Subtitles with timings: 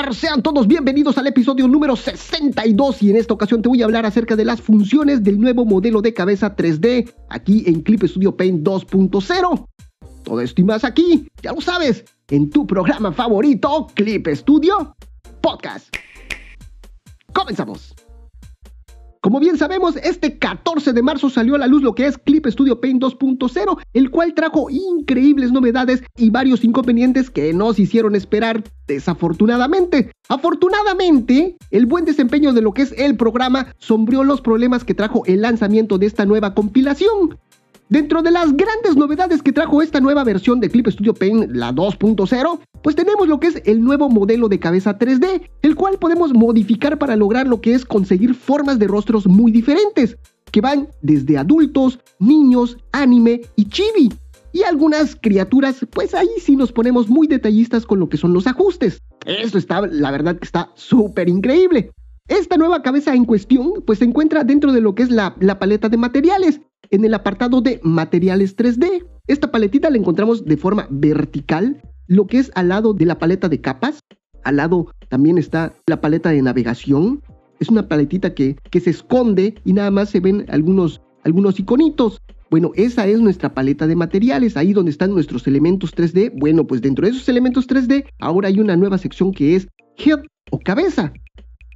[0.00, 4.06] Sean todos bienvenidos al episodio número 62 y en esta ocasión te voy a hablar
[4.06, 8.66] acerca de las funciones del nuevo modelo de cabeza 3D aquí en Clip Studio Paint
[8.66, 9.66] 2.0.
[10.24, 14.96] Todo esto y más aquí, ya lo sabes, en tu programa favorito, Clip Studio
[15.42, 15.94] Podcast.
[17.34, 17.94] Comenzamos.
[19.22, 22.46] Como bien sabemos, este 14 de marzo salió a la luz lo que es Clip
[22.46, 28.64] Studio Paint 2.0, el cual trajo increíbles novedades y varios inconvenientes que nos hicieron esperar
[28.86, 30.10] desafortunadamente.
[30.30, 35.22] Afortunadamente, el buen desempeño de lo que es el programa sombreó los problemas que trajo
[35.26, 37.38] el lanzamiento de esta nueva compilación.
[37.90, 41.72] Dentro de las grandes novedades que trajo esta nueva versión de Clip Studio Paint, la
[41.72, 46.32] 2.0, pues tenemos lo que es el nuevo modelo de cabeza 3D, el cual podemos
[46.32, 50.16] modificar para lograr lo que es conseguir formas de rostros muy diferentes,
[50.52, 54.12] que van desde adultos, niños, anime y chibi.
[54.52, 58.46] Y algunas criaturas, pues ahí sí nos ponemos muy detallistas con lo que son los
[58.46, 59.02] ajustes.
[59.26, 61.90] Esto está, la verdad que está súper increíble.
[62.28, 65.58] Esta nueva cabeza en cuestión, pues se encuentra dentro de lo que es la, la
[65.58, 69.06] paleta de materiales, en el apartado de materiales 3D.
[69.26, 73.48] Esta paletita la encontramos de forma vertical, lo que es al lado de la paleta
[73.48, 74.00] de capas.
[74.42, 77.22] Al lado también está la paleta de navegación.
[77.60, 82.20] Es una paletita que, que se esconde y nada más se ven algunos, algunos iconitos.
[82.50, 86.32] Bueno, esa es nuestra paleta de materiales, ahí donde están nuestros elementos 3D.
[86.36, 90.22] Bueno, pues dentro de esos elementos 3D, ahora hay una nueva sección que es Head
[90.50, 91.12] o cabeza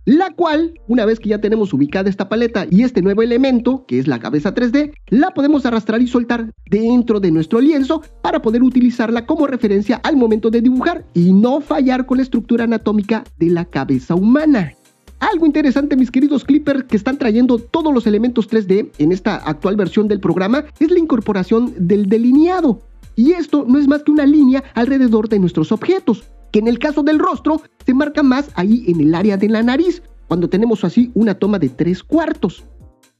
[0.04, 3.98] la cual, una vez que ya tenemos ubicada esta paleta y este nuevo elemento, que
[3.98, 8.62] es la cabeza 3D, la podemos arrastrar y soltar dentro de nuestro lienzo para poder
[8.62, 13.48] utilizarla como referencia al momento de dibujar y no fallar con la estructura anatómica de
[13.48, 14.74] la cabeza humana.
[15.20, 19.76] Algo interesante, mis queridos Clippers, que están trayendo todos los elementos 3D en esta actual
[19.76, 22.82] versión del programa, es la incorporación del delineado.
[23.16, 26.78] Y esto no es más que una línea alrededor de nuestros objetos que en el
[26.78, 30.84] caso del rostro se marca más ahí en el área de la nariz, cuando tenemos
[30.84, 32.62] así una toma de tres cuartos.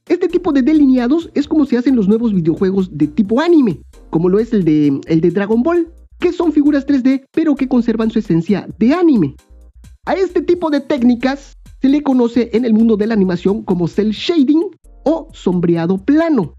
[0.07, 4.29] Este tipo de delineados es como se hacen los nuevos videojuegos de tipo anime, como
[4.29, 8.09] lo es el de, el de Dragon Ball, que son figuras 3D pero que conservan
[8.09, 9.35] su esencia de anime.
[10.05, 13.89] A este tipo de técnicas se le conoce en el mundo de la animación como
[13.89, 14.63] cel shading
[15.03, 16.55] o sombreado plano.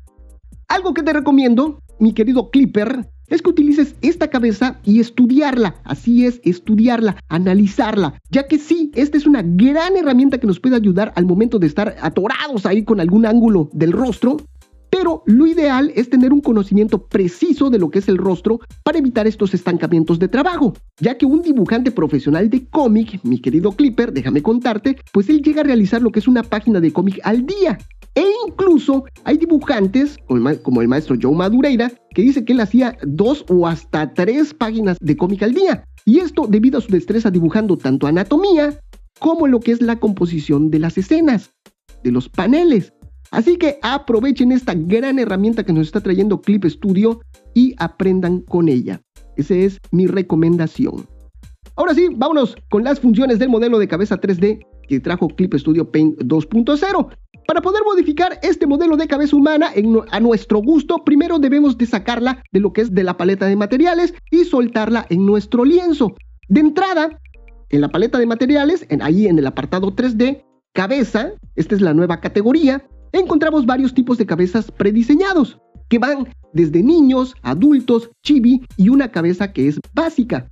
[0.68, 5.76] Algo que te recomiendo, mi querido Clipper, es que utilices esta cabeza y estudiarla.
[5.84, 8.20] Así es, estudiarla, analizarla.
[8.30, 11.66] Ya que sí, esta es una gran herramienta que nos puede ayudar al momento de
[11.66, 14.36] estar atorados ahí con algún ángulo del rostro.
[14.98, 18.96] Pero lo ideal es tener un conocimiento preciso de lo que es el rostro para
[18.96, 24.10] evitar estos estancamientos de trabajo, ya que un dibujante profesional de cómic, mi querido Clipper,
[24.10, 27.44] déjame contarte, pues él llega a realizar lo que es una página de cómic al
[27.44, 27.76] día.
[28.14, 30.16] E incluso hay dibujantes,
[30.62, 34.96] como el maestro Joe Madureira, que dice que él hacía dos o hasta tres páginas
[35.02, 35.84] de cómic al día.
[36.06, 38.80] Y esto debido a su destreza dibujando tanto anatomía
[39.18, 41.50] como lo que es la composición de las escenas,
[42.02, 42.94] de los paneles.
[43.36, 47.20] Así que aprovechen esta gran herramienta que nos está trayendo Clip Studio
[47.52, 49.02] y aprendan con ella.
[49.36, 51.06] Esa es mi recomendación.
[51.76, 55.90] Ahora sí, vámonos con las funciones del modelo de cabeza 3D que trajo Clip Studio
[55.92, 57.08] Paint 2.0.
[57.46, 59.70] Para poder modificar este modelo de cabeza humana
[60.10, 63.56] a nuestro gusto, primero debemos de sacarla de lo que es de la paleta de
[63.56, 66.14] materiales y soltarla en nuestro lienzo.
[66.48, 67.20] De entrada,
[67.68, 70.42] en la paleta de materiales, en, ahí en el apartado 3D,
[70.72, 72.82] cabeza, esta es la nueva categoría,
[73.12, 75.58] encontramos varios tipos de cabezas prediseñados,
[75.88, 80.48] que van desde niños, adultos, chibi y una cabeza que es básica.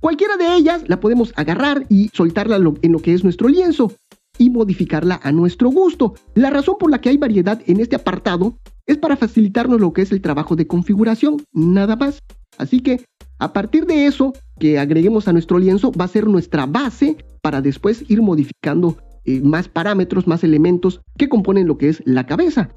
[0.00, 3.92] Cualquiera de ellas la podemos agarrar y soltarla en lo que es nuestro lienzo
[4.38, 6.14] y modificarla a nuestro gusto.
[6.34, 8.56] La razón por la que hay variedad en este apartado
[8.86, 12.20] es para facilitarnos lo que es el trabajo de configuración, nada más.
[12.58, 13.04] Así que
[13.38, 17.60] a partir de eso que agreguemos a nuestro lienzo va a ser nuestra base para
[17.60, 18.96] después ir modificando
[19.28, 22.70] eh, más parámetros, más elementos que componen lo que es la cabeza.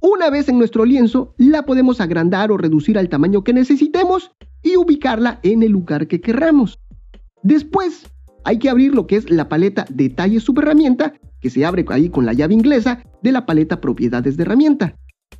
[0.00, 4.76] Una vez en nuestro lienzo, la podemos agrandar o reducir al tamaño que necesitemos y
[4.76, 6.80] ubicarla en el lugar que querramos.
[7.44, 8.10] Después,
[8.44, 12.26] hay que abrir lo que es la paleta Detalles Subherramienta, que se abre ahí con
[12.26, 14.96] la llave inglesa de la paleta Propiedades de herramienta.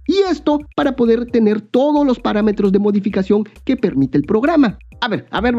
[0.06, 4.78] Y esto para poder tener todos los parámetros de modificación que permite el programa.
[5.00, 5.56] A ver, a ver,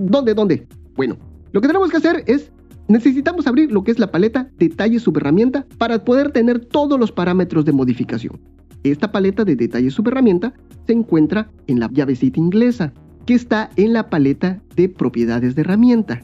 [0.00, 0.66] ¿dónde, dónde?
[0.96, 1.18] Bueno,
[1.52, 2.50] lo que tenemos que hacer es,
[2.88, 7.64] necesitamos abrir lo que es la paleta Detalles Subherramienta para poder tener todos los parámetros
[7.64, 8.40] de modificación.
[8.82, 10.52] Esta paleta de Detalles Subherramienta
[10.86, 12.92] se encuentra en la llavecita inglesa,
[13.24, 16.22] que está en la paleta de Propiedades de herramienta.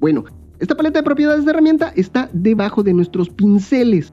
[0.00, 0.24] Bueno,
[0.58, 4.12] esta paleta de propiedades de herramienta está debajo de nuestros pinceles,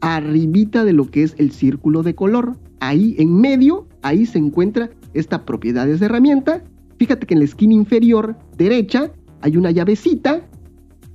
[0.00, 2.56] arribita de lo que es el círculo de color.
[2.80, 6.64] Ahí en medio, ahí se encuentra esta propiedades de herramienta.
[6.98, 10.42] Fíjate que en la esquina inferior derecha hay una llavecita,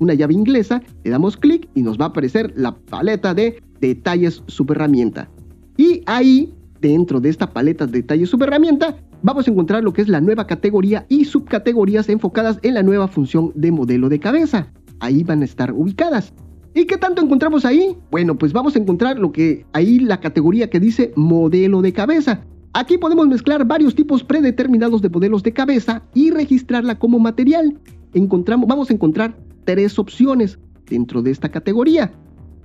[0.02, 4.44] una llave inglesa, le damos clic y nos va a aparecer la paleta de detalles
[4.68, 5.30] herramienta.
[5.78, 10.10] Y ahí, dentro de esta paleta de detalles herramienta, vamos a encontrar lo que es
[10.10, 14.72] la nueva categoría y subcategorías enfocadas en la nueva función de modelo de cabeza.
[15.00, 16.34] Ahí van a estar ubicadas.
[16.74, 17.96] ¿Y qué tanto encontramos ahí?
[18.10, 22.44] Bueno, pues vamos a encontrar lo que ahí la categoría que dice modelo de cabeza.
[22.74, 27.78] Aquí podemos mezclar varios tipos predeterminados de modelos de cabeza y registrarla como material.
[28.14, 32.12] Encontramos, vamos a encontrar tres opciones dentro de esta categoría.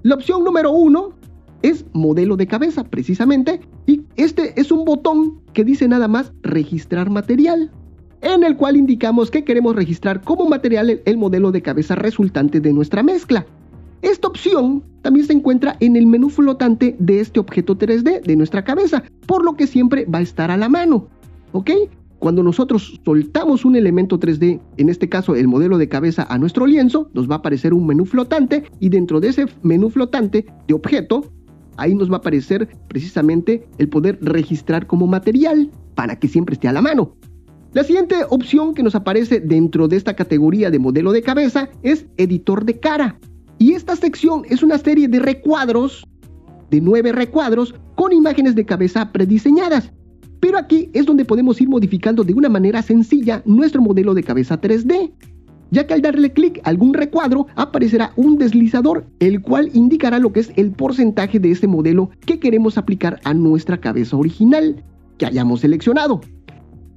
[0.02, 1.14] La opción número uno
[1.62, 7.10] es modelo de cabeza, precisamente, y este es un botón que dice nada más registrar
[7.10, 7.70] material,
[8.20, 12.72] en el cual indicamos que queremos registrar como material el modelo de cabeza resultante de
[12.72, 13.46] nuestra mezcla.
[14.02, 18.62] Esta opción también se encuentra en el menú flotante de este objeto 3D de nuestra
[18.62, 21.08] cabeza, por lo que siempre va a estar a la mano.
[21.52, 21.70] ¿Ok?
[22.18, 26.66] Cuando nosotros soltamos un elemento 3D, en este caso el modelo de cabeza a nuestro
[26.66, 30.74] lienzo, nos va a aparecer un menú flotante y dentro de ese menú flotante de
[30.74, 31.30] objeto,
[31.76, 36.68] ahí nos va a aparecer precisamente el poder registrar como material para que siempre esté
[36.68, 37.14] a la mano.
[37.74, 42.06] La siguiente opción que nos aparece dentro de esta categoría de modelo de cabeza es
[42.16, 43.18] editor de cara.
[43.58, 46.06] Y esta sección es una serie de recuadros,
[46.70, 49.92] de nueve recuadros, con imágenes de cabeza prediseñadas.
[50.40, 54.60] Pero aquí es donde podemos ir modificando de una manera sencilla nuestro modelo de cabeza
[54.60, 55.12] 3D,
[55.70, 60.32] ya que al darle clic a algún recuadro aparecerá un deslizador, el cual indicará lo
[60.32, 64.82] que es el porcentaje de ese modelo que queremos aplicar a nuestra cabeza original
[65.18, 66.20] que hayamos seleccionado.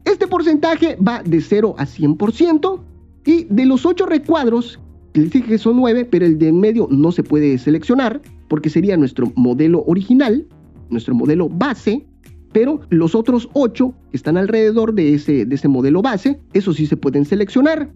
[0.06, 2.80] Este porcentaje va de 0 a 100%
[3.26, 4.80] y de los 8 recuadros
[5.14, 8.70] les dije que son nueve, pero el de en medio no se puede seleccionar porque
[8.70, 10.46] sería nuestro modelo original,
[10.90, 12.06] nuestro modelo base,
[12.52, 16.86] pero los otros ocho que están alrededor de ese, de ese modelo base, esos sí
[16.86, 17.92] se pueden seleccionar.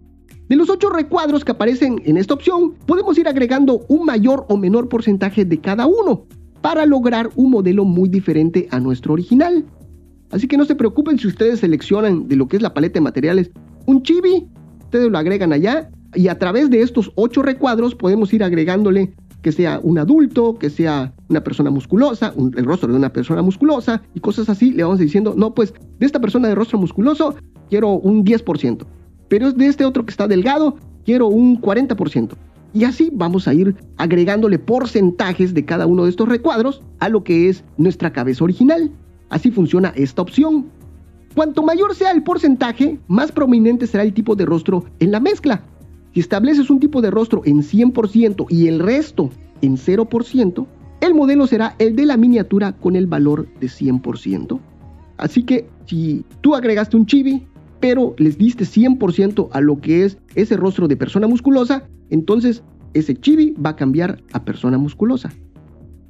[0.48, 4.56] De los ocho recuadros que aparecen en esta opción, podemos ir agregando un mayor o
[4.56, 6.26] menor porcentaje de cada uno
[6.60, 9.64] para lograr un modelo muy diferente a nuestro original.
[10.30, 13.02] Así que no se preocupen si ustedes seleccionan de lo que es la paleta de
[13.02, 13.50] materiales
[13.86, 14.48] un chibi,
[14.82, 19.14] ustedes lo agregan allá y a través de estos ocho recuadros podemos ir agregándole
[19.44, 24.02] que sea un adulto, que sea una persona musculosa, el rostro de una persona musculosa
[24.14, 24.72] y cosas así.
[24.72, 27.36] Le vamos diciendo, no, pues de esta persona de rostro musculoso
[27.68, 28.86] quiero un 10%,
[29.28, 32.30] pero de este otro que está delgado quiero un 40%.
[32.72, 37.22] Y así vamos a ir agregándole porcentajes de cada uno de estos recuadros a lo
[37.22, 38.90] que es nuestra cabeza original.
[39.28, 40.66] Así funciona esta opción.
[41.34, 45.62] Cuanto mayor sea el porcentaje, más prominente será el tipo de rostro en la mezcla.
[46.14, 49.30] Si estableces un tipo de rostro en 100% y el resto
[49.62, 50.66] en 0%,
[51.00, 54.60] el modelo será el de la miniatura con el valor de 100%.
[55.16, 57.42] Así que si tú agregaste un chibi,
[57.80, 62.62] pero les diste 100% a lo que es ese rostro de persona musculosa, entonces
[62.92, 65.32] ese chibi va a cambiar a persona musculosa.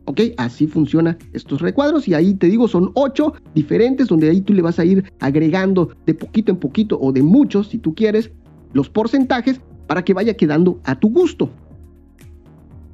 [0.05, 0.21] ¿Ok?
[0.37, 4.61] Así funcionan estos recuadros y ahí te digo son 8 diferentes donde ahí tú le
[4.61, 8.31] vas a ir agregando de poquito en poquito o de muchos si tú quieres
[8.75, 11.51] los porcentajes para que vaya quedando a tu gusto.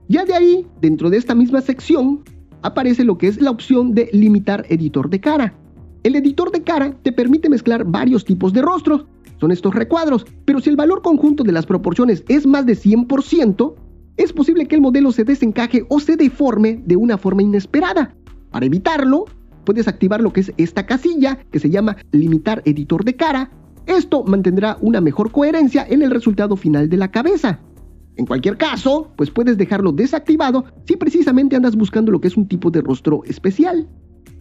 [0.08, 2.20] Ya de ahí, dentro de esta misma sección,
[2.62, 5.54] aparece lo que es la opción de limitar editor de cara.
[6.02, 9.04] El editor de cara te permite mezclar varios tipos de rostros,
[9.38, 13.74] son estos recuadros, pero si el valor conjunto de las proporciones es más de 100%,
[14.18, 18.14] es posible que el modelo se desencaje o se deforme de una forma inesperada.
[18.50, 19.24] Para evitarlo,
[19.64, 23.50] puedes activar lo que es esta casilla que se llama limitar editor de cara
[23.86, 27.60] esto mantendrá una mejor coherencia en el resultado final de la cabeza.
[28.16, 32.48] En cualquier caso, pues puedes dejarlo desactivado si precisamente andas buscando lo que es un
[32.48, 33.88] tipo de rostro especial.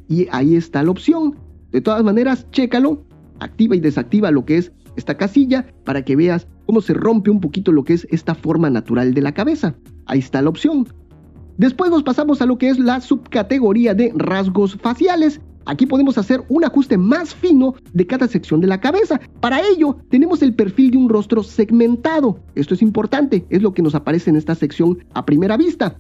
[0.07, 1.37] Y ahí está la opción.
[1.71, 3.05] De todas maneras, chécalo,
[3.39, 7.39] activa y desactiva lo que es esta casilla para que veas cómo se rompe un
[7.39, 9.75] poquito lo que es esta forma natural de la cabeza.
[10.05, 10.87] Ahí está la opción.
[11.57, 16.43] Después nos pasamos a lo que es la subcategoría de rasgos faciales, Aquí podemos hacer
[16.49, 19.21] un ajuste más fino de cada sección de la cabeza.
[19.39, 22.39] Para ello, tenemos el perfil de un rostro segmentado.
[22.55, 25.95] Esto es importante, es lo que nos aparece en esta sección a primera vista.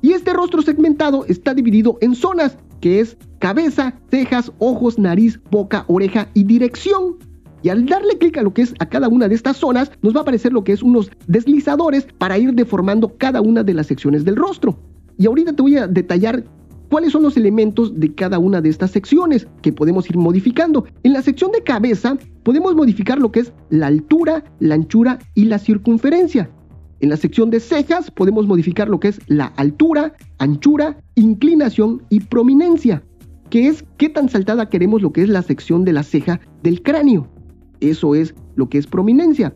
[0.00, 5.84] Y este rostro segmentado está dividido en zonas, que es cabeza, cejas, ojos, nariz, boca,
[5.88, 7.16] oreja y dirección.
[7.62, 10.14] Y al darle clic a lo que es a cada una de estas zonas, nos
[10.14, 13.86] va a aparecer lo que es unos deslizadores para ir deformando cada una de las
[13.86, 14.78] secciones del rostro.
[15.18, 16.44] Y ahorita te voy a detallar
[16.94, 20.84] cuáles son los elementos de cada una de estas secciones que podemos ir modificando.
[21.02, 25.46] En la sección de cabeza podemos modificar lo que es la altura, la anchura y
[25.46, 26.48] la circunferencia.
[27.00, 32.20] En la sección de cejas podemos modificar lo que es la altura, anchura, inclinación y
[32.20, 33.02] prominencia,
[33.50, 36.80] que es qué tan saltada queremos lo que es la sección de la ceja del
[36.80, 37.26] cráneo.
[37.80, 39.52] Eso es lo que es prominencia.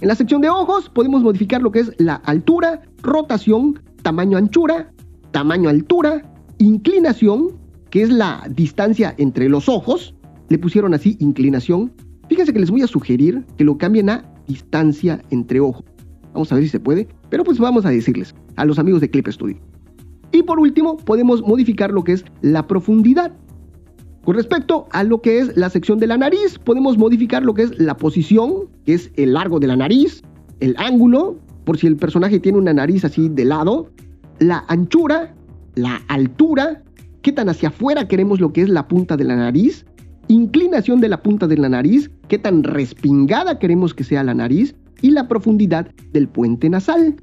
[0.00, 4.92] En la sección de ojos podemos modificar lo que es la altura, rotación, tamaño anchura,
[5.30, 6.22] tamaño altura,
[6.58, 7.52] inclinación,
[7.90, 10.14] que es la distancia entre los ojos.
[10.48, 11.92] Le pusieron así inclinación.
[12.28, 15.84] Fíjense que les voy a sugerir que lo cambien a distancia entre ojos.
[16.32, 19.10] Vamos a ver si se puede, pero pues vamos a decirles a los amigos de
[19.10, 19.56] Clip Studio.
[20.32, 23.32] Y por último, podemos modificar lo que es la profundidad.
[24.24, 27.62] Con respecto a lo que es la sección de la nariz, podemos modificar lo que
[27.62, 30.22] es la posición, que es el largo de la nariz,
[30.60, 33.88] el ángulo, por si el personaje tiene una nariz así de lado,
[34.38, 35.34] la anchura,
[35.74, 36.82] la altura,
[37.22, 39.84] qué tan hacia afuera queremos lo que es la punta de la nariz,
[40.28, 44.74] inclinación de la punta de la nariz, qué tan respingada queremos que sea la nariz
[45.02, 47.16] y la profundidad del puente nasal.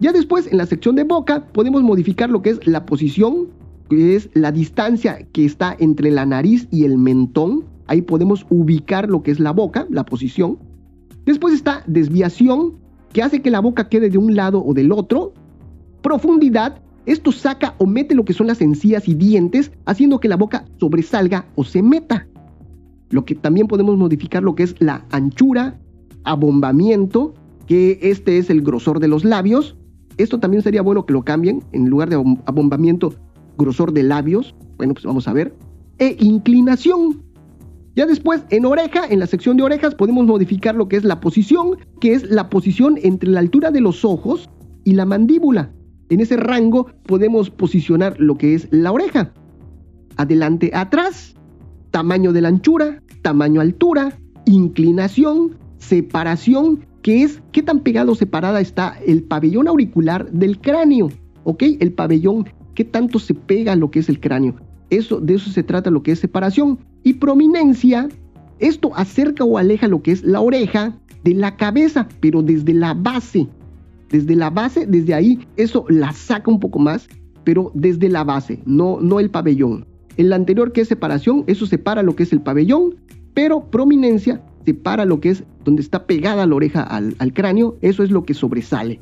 [0.00, 3.48] Ya después, en la sección de boca, podemos modificar lo que es la posición,
[3.90, 7.64] que es la distancia que está entre la nariz y el mentón.
[7.86, 10.58] Ahí podemos ubicar lo que es la boca, la posición.
[11.26, 12.74] Después está desviación,
[13.12, 15.32] que hace que la boca quede de un lado o del otro.
[16.02, 20.36] Profundidad, esto saca o mete lo que son las encías y dientes, haciendo que la
[20.36, 22.26] boca sobresalga o se meta.
[23.10, 25.78] Lo que también podemos modificar lo que es la anchura,
[26.24, 27.34] abombamiento,
[27.66, 29.76] que este es el grosor de los labios.
[30.18, 33.14] Esto también sería bueno que lo cambien en lugar de abombamiento,
[33.56, 34.54] grosor de labios.
[34.76, 35.54] Bueno, pues vamos a ver.
[35.98, 37.22] E inclinación.
[37.96, 41.20] Ya después, en oreja, en la sección de orejas, podemos modificar lo que es la
[41.20, 44.48] posición, que es la posición entre la altura de los ojos
[44.84, 45.72] y la mandíbula.
[46.10, 49.32] En ese rango podemos posicionar lo que es la oreja.
[50.16, 51.34] Adelante, atrás,
[51.90, 58.98] tamaño de la anchura, tamaño altura, inclinación, separación, que es qué tan pegado separada está
[59.06, 61.10] el pabellón auricular del cráneo,
[61.44, 61.62] ¿ok?
[61.80, 64.54] El pabellón, qué tanto se pega lo que es el cráneo.
[64.90, 66.78] Eso, de eso se trata lo que es separación.
[67.04, 68.08] Y prominencia,
[68.58, 72.94] esto acerca o aleja lo que es la oreja de la cabeza, pero desde la
[72.94, 73.46] base.
[74.10, 77.08] Desde la base, desde ahí, eso la saca un poco más,
[77.44, 79.86] pero desde la base, no, no el pabellón.
[80.16, 82.96] En la anterior que es separación, eso separa lo que es el pabellón,
[83.34, 88.02] pero prominencia separa lo que es donde está pegada la oreja al, al cráneo, eso
[88.02, 89.00] es lo que sobresale.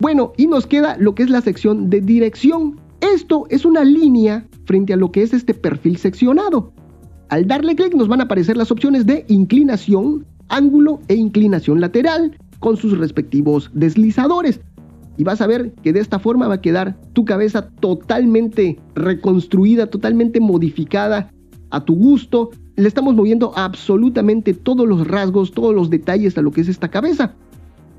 [0.00, 2.80] Bueno, y nos queda lo que es la sección de dirección.
[3.00, 6.72] Esto es una línea frente a lo que es este perfil seccionado.
[7.28, 12.36] Al darle clic nos van a aparecer las opciones de inclinación, ángulo e inclinación lateral
[12.60, 14.60] con sus respectivos deslizadores.
[15.16, 19.88] Y vas a ver que de esta forma va a quedar tu cabeza totalmente reconstruida,
[19.88, 21.30] totalmente modificada
[21.70, 22.50] a tu gusto.
[22.76, 26.88] Le estamos moviendo absolutamente todos los rasgos, todos los detalles a lo que es esta
[26.88, 27.34] cabeza.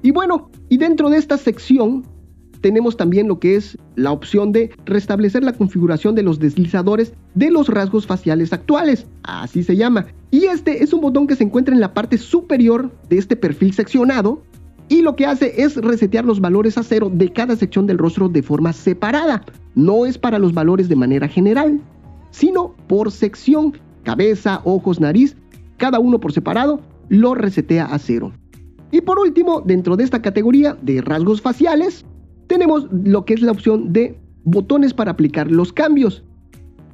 [0.02, 2.04] Y bueno, y dentro de esta sección
[2.62, 7.52] tenemos también lo que es la opción de restablecer la configuración de los deslizadores de
[7.52, 10.06] los rasgos faciales actuales, así se llama.
[10.30, 13.74] Y este es un botón que se encuentra en la parte superior de este perfil
[13.74, 14.44] seccionado
[14.92, 18.28] y lo que hace es resetear los valores a cero de cada sección del rostro
[18.28, 19.46] de forma separada.
[19.74, 21.80] No es para los valores de manera general,
[22.32, 25.38] sino por sección, cabeza, ojos, nariz,
[25.78, 28.34] cada uno por separado, lo resetea a cero.
[28.92, 32.06] Y por último, dentro de esta categoría de rasgos faciales,
[32.48, 36.22] tenemos lo que es la opción de botones para aplicar los cambios.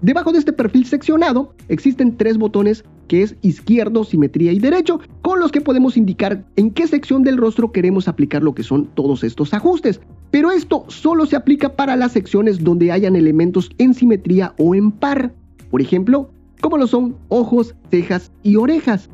[0.04, 5.40] Debajo de este perfil seccionado existen tres botones que es izquierdo, simetría y derecho, con
[5.40, 9.24] los que podemos indicar en qué sección del rostro queremos aplicar lo que son todos
[9.24, 10.00] estos ajustes.
[10.32, 14.92] Pero esto solo se aplica para las secciones donde hayan elementos en simetría o en
[14.92, 15.34] par.
[15.72, 16.30] Por ejemplo,
[16.62, 19.10] como lo son ojos, cejas y orejas.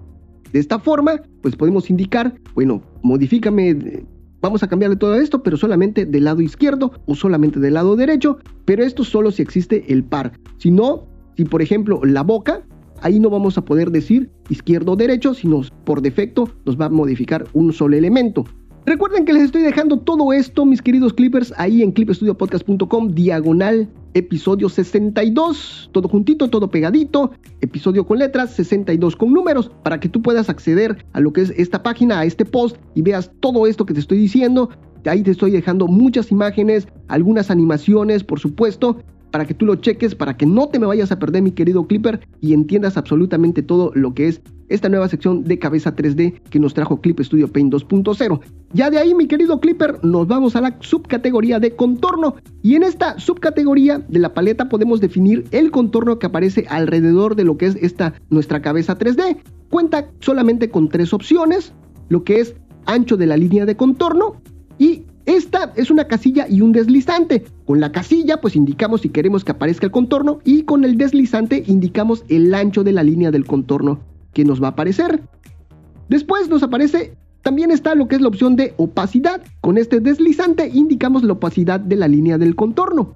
[0.51, 4.05] De esta forma, pues podemos indicar, bueno, modifícame,
[4.41, 8.37] vamos a cambiarle todo esto, pero solamente del lado izquierdo o solamente del lado derecho,
[8.65, 10.33] pero esto solo si existe el par.
[10.57, 12.61] Si no, si por ejemplo la boca,
[13.03, 16.89] ahí no vamos a poder decir izquierdo o derecho, sino por defecto nos va a
[16.89, 18.45] modificar un solo elemento.
[18.85, 24.67] Recuerden que les estoy dejando todo esto, mis queridos clippers, ahí en clipstudiopodcast.com, diagonal, episodio
[24.67, 27.31] 62, todo juntito, todo pegadito,
[27.61, 31.53] episodio con letras, 62 con números, para que tú puedas acceder a lo que es
[31.55, 34.69] esta página, a este post y veas todo esto que te estoy diciendo.
[35.05, 38.97] Ahí te estoy dejando muchas imágenes, algunas animaciones, por supuesto,
[39.33, 41.87] para que tú lo cheques, para que no te me vayas a perder, mi querido
[41.87, 46.59] Clipper, y entiendas absolutamente todo lo que es esta nueva sección de cabeza 3D que
[46.59, 48.39] nos trajo Clip Studio Paint 2.0.
[48.73, 52.35] Ya de ahí, mi querido Clipper, nos vamos a la subcategoría de contorno.
[52.61, 57.43] Y en esta subcategoría de la paleta podemos definir el contorno que aparece alrededor de
[57.43, 59.37] lo que es esta nuestra cabeza 3D.
[59.71, 61.73] Cuenta solamente con tres opciones,
[62.09, 62.53] lo que es
[62.85, 64.35] ancho de la línea de contorno
[64.77, 67.45] y esta es una casilla y un deslizante.
[67.65, 71.63] Con la casilla pues indicamos si queremos que aparezca el contorno y con el deslizante
[71.65, 73.99] indicamos el ancho de la línea del contorno
[74.33, 75.21] que nos va a aparecer.
[76.09, 79.41] Después nos aparece También está lo que es la opción de opacidad.
[79.61, 83.15] Con este deslizante indicamos la opacidad de la línea del contorno.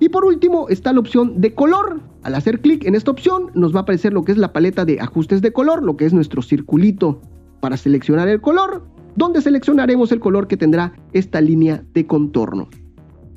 [0.00, 2.00] Y por último está la opción de color.
[2.22, 4.84] Al hacer clic en esta opción nos va a aparecer lo que es la paleta
[4.84, 7.20] de ajustes de color, lo que es nuestro circulito
[7.60, 8.82] para seleccionar el color,
[9.16, 12.68] donde seleccionaremos el color que tendrá esta línea de contorno.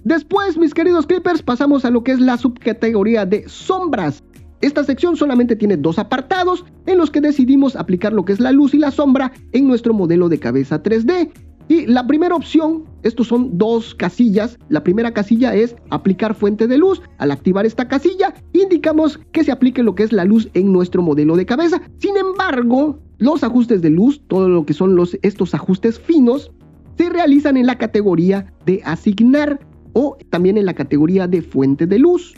[0.03, 4.23] Después, mis queridos clippers, pasamos a lo que es la subcategoría de sombras.
[4.59, 8.51] Esta sección solamente tiene dos apartados en los que decidimos aplicar lo que es la
[8.51, 11.31] luz y la sombra en nuestro modelo de cabeza 3D.
[11.69, 14.59] Y la primera opción, estos son dos casillas.
[14.67, 17.01] La primera casilla es aplicar fuente de luz.
[17.17, 21.01] Al activar esta casilla, indicamos que se aplique lo que es la luz en nuestro
[21.01, 21.81] modelo de cabeza.
[21.99, 26.51] Sin embargo, los ajustes de luz, todo lo que son los, estos ajustes finos,
[26.97, 29.59] se realizan en la categoría de asignar
[29.93, 32.33] o también en la categoría de fuente de luz.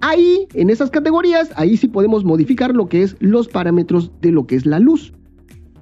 [0.00, 4.46] Ahí, en esas categorías, ahí sí podemos modificar lo que es los parámetros de lo
[4.46, 5.12] que es la luz.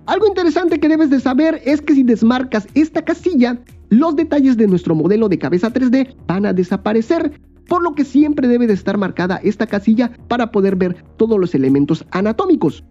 [0.07, 3.59] Algo interesante que debes de saber es que si desmarcas esta casilla,
[3.91, 8.47] los detalles de nuestro modelo de cabeza 3D van a desaparecer, por lo que siempre
[8.47, 12.85] debe de estar marcada esta casilla para poder ver todos los elementos anatómicos.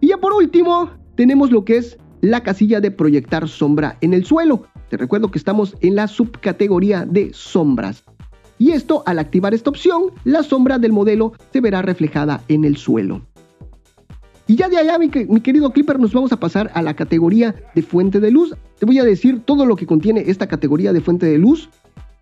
[0.00, 4.24] Y ya por último, tenemos lo que es la casilla de proyectar sombra en el
[4.24, 4.64] suelo.
[4.88, 8.04] Te recuerdo que estamos en la subcategoría de sombras.
[8.58, 12.76] Y esto, al activar esta opción, la sombra del modelo se verá reflejada en el
[12.76, 13.22] suelo.
[14.48, 17.82] Y ya de allá, mi, querido Clipper, nos vamos a pasar a la categoría de
[17.82, 18.54] fuente de luz.
[18.78, 21.68] Te voy a decir todo lo que contiene esta categoría de fuente de luz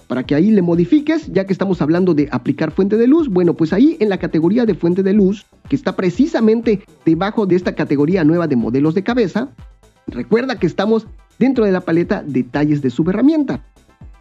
[0.06, 3.28] para que ahí le modifiques, ya que estamos hablando de aplicar fuente de luz.
[3.28, 7.56] Bueno, pues ahí en la categoría de fuente de luz, que está precisamente debajo de
[7.56, 9.50] esta categoría nueva de modelos de cabeza,
[10.06, 11.06] recuerda que estamos
[11.38, 13.64] dentro de la paleta detalles de subherramienta.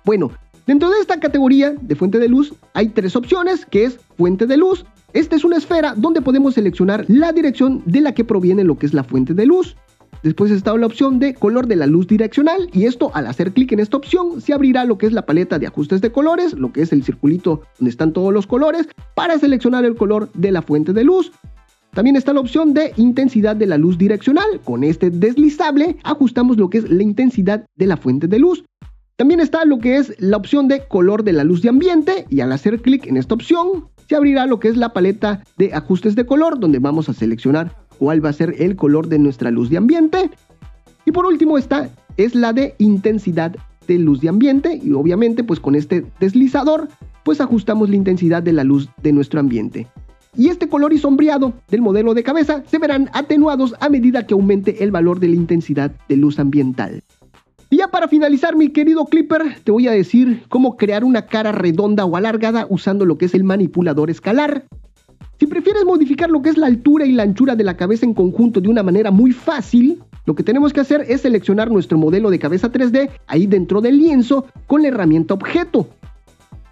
[0.03, 0.31] Bueno,
[0.65, 4.57] Dentro de esta categoría de fuente de luz hay tres opciones, que es fuente de
[4.57, 4.83] luz.
[5.13, 8.87] Esta es una esfera donde podemos seleccionar la dirección de la que proviene lo que
[8.87, 9.77] es la fuente de luz.
[10.25, 13.73] Después está la opción de color de la luz direccional y esto al hacer clic
[13.73, 16.73] en esta opción se abrirá lo que es la paleta de ajustes de colores, lo
[16.73, 20.63] que es el circulito donde están todos los colores, para seleccionar el color de la
[20.63, 21.31] fuente de luz.
[21.93, 24.47] También está la opción de intensidad de la luz direccional.
[24.63, 28.65] Con este deslizable ajustamos lo que es la intensidad de la fuente de luz.
[29.17, 32.39] También está lo que es la opción de color de la luz de ambiente y
[32.39, 36.15] al hacer clic en esta opción se abrirá lo que es la paleta de ajustes
[36.15, 39.69] de color donde vamos a seleccionar cuál va a ser el color de nuestra luz
[39.69, 40.29] de ambiente.
[41.05, 43.55] Y por último está es la de intensidad
[43.87, 46.87] de luz de ambiente y obviamente pues con este deslizador
[47.23, 49.87] pues ajustamos la intensidad de la luz de nuestro ambiente.
[50.37, 54.33] Y este color y sombreado del modelo de cabeza se verán atenuados a medida que
[54.33, 57.01] aumente el valor de la intensidad de luz ambiental.
[57.69, 61.51] Y ya para finalizar, mi querido Clipper, te voy a decir cómo crear una cara
[61.51, 64.65] redonda o alargada usando lo que es el manipulador escalar.
[65.39, 68.13] Si prefieres modificar lo que es la altura y la anchura de la cabeza en
[68.13, 72.29] conjunto de una manera muy fácil, lo que tenemos que hacer es seleccionar nuestro modelo
[72.29, 75.87] de cabeza 3D ahí dentro del lienzo con la herramienta objeto.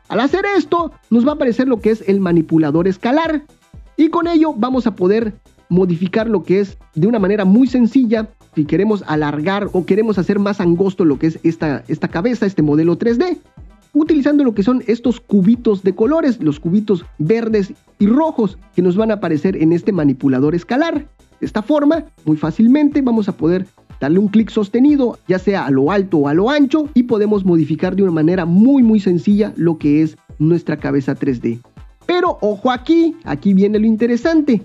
[0.07, 3.43] Al hacer esto, nos va a aparecer lo que es el manipulador escalar.
[3.97, 5.33] Y con ello vamos a poder
[5.69, 10.39] modificar lo que es de una manera muy sencilla si queremos alargar o queremos hacer
[10.39, 13.37] más angosto lo que es esta, esta cabeza, este modelo 3D,
[13.93, 18.97] utilizando lo que son estos cubitos de colores, los cubitos verdes y rojos que nos
[18.97, 21.07] van a aparecer en este manipulador escalar.
[21.39, 23.67] De esta forma, muy fácilmente vamos a poder
[23.99, 27.45] darle un clic sostenido, ya sea a lo alto o a lo ancho, y podemos
[27.45, 31.61] modificar de una manera muy muy sencilla lo que es nuestra cabeza 3D.
[32.05, 34.63] Pero ojo aquí, aquí viene lo interesante.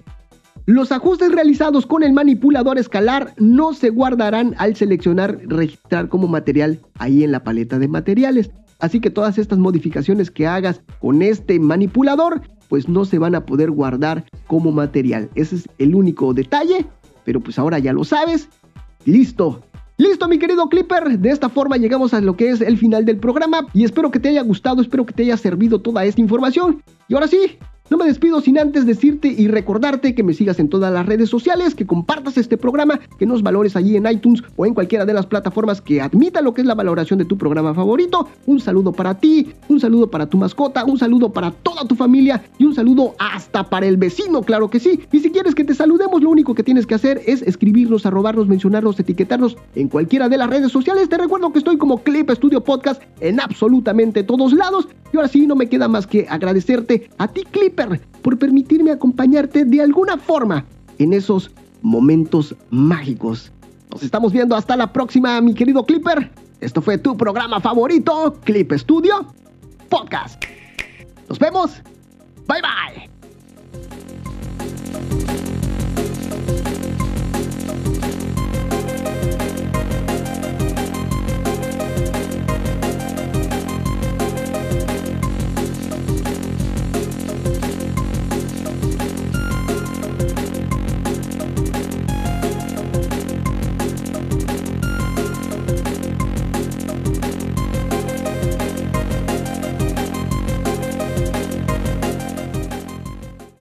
[0.67, 6.81] Los ajustes realizados con el manipulador escalar no se guardarán al seleccionar registrar como material
[6.99, 8.51] ahí en la paleta de materiales.
[8.79, 13.47] Así que todas estas modificaciones que hagas con este manipulador pues no se van a
[13.47, 15.31] poder guardar como material.
[15.35, 16.87] Ese es el único detalle,
[17.25, 18.49] pero pues ahora ya lo sabes.
[19.05, 19.63] Listo.
[19.97, 21.19] Listo, mi querido Clipper.
[21.19, 24.21] De esta forma llegamos a lo que es el final del programa y espero que
[24.21, 26.83] te haya gustado, espero que te haya servido toda esta información.
[27.09, 27.59] Y ahora sí,
[27.91, 31.31] no me despido sin antes decirte y recordarte que me sigas en todas las redes
[31.31, 35.15] sociales, que compartas este programa, que nos valores allí en iTunes o en cualquiera de
[35.15, 38.29] las plataformas que admita lo que es la valoración de tu programa favorito.
[38.47, 42.43] Un saludo para ti, un saludo para tu mascota, un saludo para toda tu familia
[42.59, 45.01] y un saludo hasta para el vecino, claro que sí.
[45.11, 48.49] Y si quieres que te saludemos, lo único que tienes que hacer es escribirnos, arrobarnos,
[48.49, 51.09] mencionarnos, etiquetarnos en cualquiera de las redes sociales.
[51.09, 54.89] Te recuerdo que estoy como Clip Studio Podcast en absolutamente todos lados.
[55.11, 57.78] Y ahora sí, no me queda más que agradecerte a ti, Clip
[58.23, 60.65] por permitirme acompañarte de alguna forma
[60.99, 61.51] en esos
[61.83, 63.53] momentos mágicos.
[63.91, 66.31] Nos estamos viendo hasta la próxima, mi querido Clipper.
[66.61, 69.27] Esto fue tu programa favorito, Clip Studio
[69.89, 70.43] Podcast.
[71.29, 71.83] Nos vemos.
[72.47, 73.09] Bye bye.